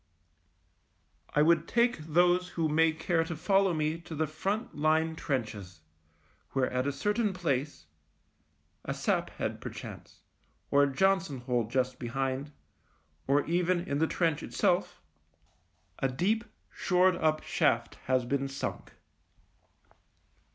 I 1.35 1.43
would 1.43 1.67
take 1.67 1.99
those 1.99 2.47
who 2.57 2.67
may 2.67 2.91
care 2.91 3.23
to 3.23 3.35
follow 3.35 3.71
me 3.71 3.99
to 3.99 4.15
the 4.15 4.25
front 4.25 4.73
line 4.73 5.15
trenches, 5.15 5.81
where 6.53 6.71
at 6.73 6.87
a 6.87 6.91
certain 6.91 7.33
place— 7.33 7.85
a 8.83 8.95
sap 8.95 9.29
head, 9.29 9.61
perchance, 9.61 10.21
or 10.71 10.81
a 10.81 10.91
Johnson 10.91 11.41
hole 11.41 11.65
just 11.65 11.99
behind, 11.99 12.51
or 13.27 13.45
even 13.45 13.81
in 13.81 13.99
the 13.99 14.07
trench 14.07 14.41
itself— 14.41 15.03
a 15.99 16.07
deep, 16.09 16.45
shored 16.71 17.15
up 17.17 17.43
shaft 17.43 17.93
has 18.09 18.25
been 18.25 18.47
sunk. 18.47 18.93